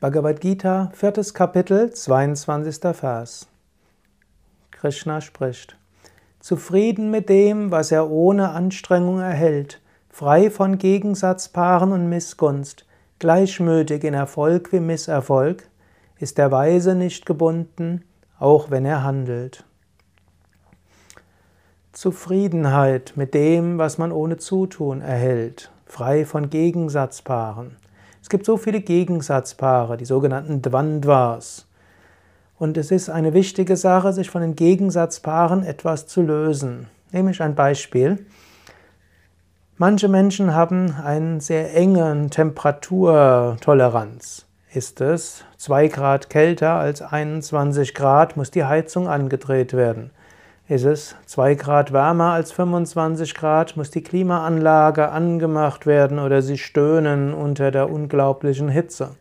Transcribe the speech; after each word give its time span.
Bhagavad 0.00 0.40
Gita, 0.40 0.90
viertes 0.94 1.34
Kapitel, 1.34 1.92
22. 1.92 2.96
Vers. 2.96 3.48
Krishna 4.70 5.20
spricht. 5.20 5.76
Zufrieden 6.38 7.10
mit 7.10 7.28
dem, 7.28 7.70
was 7.70 7.92
er 7.92 8.08
ohne 8.08 8.48
Anstrengung 8.52 9.20
erhält, 9.20 9.82
frei 10.08 10.50
von 10.50 10.78
Gegensatzpaaren 10.78 11.92
und 11.92 12.08
Missgunst, 12.08 12.86
gleichmütig 13.18 14.02
in 14.02 14.14
Erfolg 14.14 14.72
wie 14.72 14.80
Misserfolg, 14.80 15.68
ist 16.18 16.38
der 16.38 16.50
Weise 16.50 16.94
nicht 16.94 17.26
gebunden, 17.26 18.02
auch 18.38 18.70
wenn 18.70 18.86
er 18.86 19.04
handelt. 19.04 19.64
Zufriedenheit 21.92 23.12
mit 23.16 23.34
dem, 23.34 23.76
was 23.76 23.98
man 23.98 24.12
ohne 24.12 24.38
Zutun 24.38 25.02
erhält, 25.02 25.70
frei 25.84 26.24
von 26.24 26.48
Gegensatzpaaren. 26.48 27.76
Es 28.22 28.28
gibt 28.28 28.46
so 28.46 28.56
viele 28.56 28.80
Gegensatzpaare, 28.80 29.96
die 29.96 30.04
sogenannten 30.04 30.62
Dvandvas. 30.62 31.66
Und 32.58 32.76
es 32.76 32.90
ist 32.90 33.08
eine 33.08 33.32
wichtige 33.32 33.76
Sache, 33.76 34.12
sich 34.12 34.30
von 34.30 34.42
den 34.42 34.54
Gegensatzpaaren 34.54 35.64
etwas 35.64 36.06
zu 36.06 36.22
lösen. 36.22 36.88
Nehme 37.10 37.30
ich 37.30 37.42
ein 37.42 37.54
Beispiel. 37.54 38.26
Manche 39.78 40.08
Menschen 40.08 40.54
haben 40.54 40.94
eine 41.02 41.40
sehr 41.40 41.74
enge 41.74 42.26
Temperaturtoleranz. 42.28 44.46
Ist 44.72 45.00
es 45.00 45.44
2 45.56 45.88
Grad 45.88 46.28
kälter 46.28 46.74
als 46.74 47.00
21 47.02 47.94
Grad, 47.94 48.36
muss 48.36 48.50
die 48.50 48.64
Heizung 48.64 49.08
angedreht 49.08 49.72
werden. 49.72 50.10
Ist 50.70 50.84
es 50.84 51.16
2 51.26 51.56
Grad 51.56 51.92
wärmer 51.92 52.30
als 52.30 52.52
25 52.52 53.34
Grad, 53.34 53.76
muss 53.76 53.90
die 53.90 54.04
Klimaanlage 54.04 55.08
angemacht 55.08 55.84
werden 55.84 56.20
oder 56.20 56.42
sie 56.42 56.58
stöhnen 56.58 57.34
unter 57.34 57.72
der 57.72 57.90
unglaublichen 57.90 58.68
Hitze. 58.68 59.16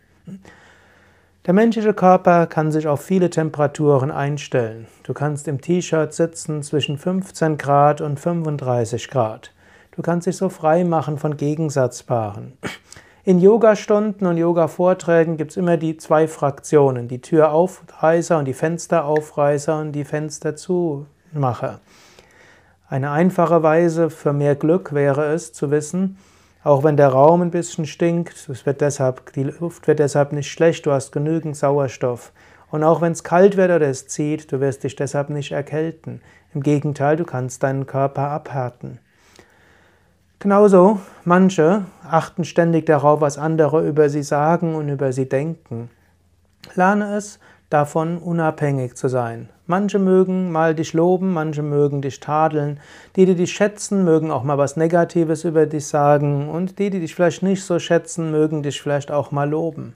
Der 1.48 1.56
menschliche 1.56 1.96
Körper 1.96 2.46
kann 2.46 2.72
sich 2.72 2.88
auf 2.88 3.02
viele 3.02 3.32
Temperaturen 3.32 4.12
einstellen. 4.12 4.86
Du 5.02 5.16
kannst 5.16 5.48
im 5.48 5.60
T-Shirt 5.60 6.14
sitzen 6.14 6.62
zwischen 6.62 7.00
15 7.00 7.58
Grad 7.58 8.00
und 8.02 8.20
35 8.20 9.10
Grad. 9.10 9.52
Du 9.96 10.04
kannst 10.04 10.28
dich 10.28 10.38
so 10.38 10.50
frei 10.50 10.84
machen 10.84 11.18
von 11.18 11.36
Gegensatzpaaren. 11.36 12.60
In 13.24 13.40
Yogastunden 13.40 14.28
und 14.28 14.38
Yoga-Vorträgen 14.38 15.36
gibt 15.36 15.50
es 15.50 15.58
immer 15.58 15.78
die 15.78 15.98
zwei 15.98 16.28
Fraktionen, 16.28 17.08
die 17.08 17.22
Türaufreißer 17.22 18.38
und 18.38 18.46
die 18.46 18.54
Fensteraufreißer 18.54 19.80
und 19.80 19.94
die 19.94 20.06
Fenster 20.06 20.56
zu 20.56 21.08
mache. 21.34 21.80
Eine 22.88 23.12
einfache 23.12 23.62
Weise 23.62 24.10
für 24.10 24.34
mehr 24.34 24.56
Glück 24.56 24.94
wäre 24.94 25.34
es 25.34 25.54
zu 25.54 25.70
wissen, 25.70 26.18
auch 26.64 26.84
wenn 26.84 26.98
der 26.98 27.10
Raum 27.10 27.42
ein 27.42 27.52
bisschen 27.52 27.86
stinkt, 27.86 28.50
es 28.50 28.66
wird 28.66 28.82
deshalb, 28.82 29.32
die 29.34 29.44
Luft 29.44 29.88
wird 29.88 30.00
deshalb 30.00 30.34
nicht 30.34 30.52
schlecht, 30.52 30.86
du 30.86 30.92
hast 30.92 31.12
genügend 31.12 31.56
Sauerstoff. 31.56 32.34
Und 32.70 32.84
auch 32.84 33.02
wenn 33.02 33.14
es 33.14 33.24
kalt 33.24 33.58
wird 33.58 33.72
oder 33.72 33.88
es 33.88 34.08
zieht, 34.08 34.52
du 34.52 34.60
wirst 34.60 34.84
dich 34.84 34.96
deshalb 34.96 35.30
nicht 35.30 35.52
erkälten. 35.52 36.22
Im 36.54 36.62
Gegenteil, 36.62 37.16
du 37.16 37.24
kannst 37.24 37.64
deinen 37.64 37.86
Körper 37.88 38.30
abhärten. 38.30 39.00
Genauso, 40.40 41.00
manche 41.26 41.86
achten 42.04 42.44
ständig 42.44 42.86
darauf, 42.86 43.22
was 43.22 43.38
andere 43.38 43.88
über 43.88 44.10
sie 44.10 44.24
sagen 44.24 44.76
und 44.76 44.90
über 44.90 45.12
sie 45.12 45.28
denken. 45.28 45.90
Lerne 46.76 47.16
es, 47.16 47.40
davon 47.70 48.18
unabhängig 48.18 48.96
zu 48.96 49.08
sein. 49.08 49.50
Manche 49.68 50.00
mögen 50.00 50.52
mal 50.52 50.74
dich 50.74 50.94
loben, 50.94 51.32
manche 51.34 51.62
mögen 51.62 52.02
dich 52.02 52.20
tadeln. 52.20 52.80
Die, 53.16 53.26
die 53.26 53.36
dich 53.36 53.52
schätzen, 53.52 54.04
mögen 54.04 54.32
auch 54.32 54.44
mal 54.44 54.58
was 54.58 54.78
Negatives 54.78 55.44
über 55.44 55.68
dich 55.68 55.88
sagen 55.88 56.50
und 56.50 56.80
die, 56.80 56.90
die 56.90 57.00
dich 57.00 57.14
vielleicht 57.14 57.44
nicht 57.44 57.64
so 57.64 57.78
schätzen, 57.78 58.32
mögen 58.32 58.64
dich 58.64 58.82
vielleicht 58.82 59.12
auch 59.12 59.32
mal 59.32 59.50
loben. 59.50 59.96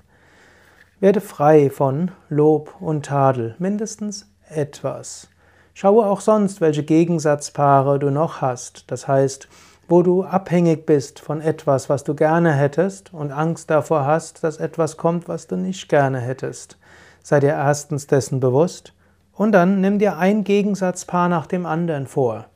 Werde 0.99 1.21
frei 1.21 1.69
von 1.69 2.11
Lob 2.29 2.75
und 2.79 3.07
Tadel, 3.07 3.55
mindestens 3.57 4.27
etwas. 4.47 5.27
Schaue 5.73 6.05
auch 6.05 6.21
sonst, 6.21 6.61
welche 6.61 6.83
Gegensatzpaare 6.83 7.97
du 7.97 8.11
noch 8.11 8.41
hast. 8.41 8.91
Das 8.91 9.07
heißt, 9.07 9.47
wo 9.87 10.03
du 10.03 10.23
abhängig 10.23 10.85
bist 10.85 11.19
von 11.19 11.41
etwas, 11.41 11.89
was 11.89 12.03
du 12.03 12.13
gerne 12.13 12.53
hättest 12.53 13.11
und 13.13 13.31
Angst 13.31 13.69
davor 13.69 14.05
hast, 14.05 14.43
dass 14.43 14.57
etwas 14.57 14.97
kommt, 14.97 15.27
was 15.27 15.47
du 15.47 15.55
nicht 15.55 15.89
gerne 15.89 16.19
hättest. 16.19 16.77
Sei 17.23 17.39
dir 17.39 17.53
erstens 17.53 18.05
dessen 18.05 18.41
bewusst 18.41 18.93
und 19.31 19.53
dann 19.53 19.79
nimm 19.79 19.97
dir 19.97 20.17
ein 20.17 20.43
Gegensatzpaar 20.43 21.29
nach 21.29 21.47
dem 21.47 21.65
anderen 21.65 22.05
vor. 22.05 22.47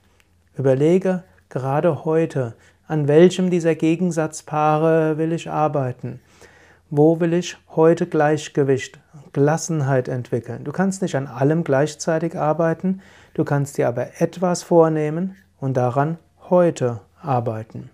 Überlege 0.57 1.23
gerade 1.47 2.03
heute, 2.03 2.53
an 2.85 3.07
welchem 3.07 3.49
dieser 3.49 3.75
Gegensatzpaare 3.75 5.17
will 5.17 5.31
ich 5.31 5.49
arbeiten? 5.49 6.19
Wo 6.89 7.19
will 7.21 7.33
ich 7.33 7.57
heute 7.75 8.07
Gleichgewicht, 8.07 8.99
Gelassenheit 9.31 10.09
entwickeln? 10.09 10.65
Du 10.65 10.73
kannst 10.73 11.01
nicht 11.01 11.15
an 11.15 11.27
allem 11.27 11.63
gleichzeitig 11.63 12.37
arbeiten, 12.37 13.01
du 13.35 13.45
kannst 13.45 13.77
dir 13.77 13.87
aber 13.87 14.21
etwas 14.21 14.63
vornehmen 14.63 15.37
und 15.59 15.77
daran 15.77 16.17
heute 16.49 16.99
arbeiten. 17.21 17.89